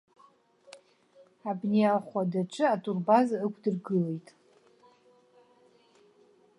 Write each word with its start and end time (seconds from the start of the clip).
Абни 1.49 1.81
ахәадаҿы 1.95 2.65
атурбаза 2.69 3.37
ықәдыргылоит. 3.45 4.27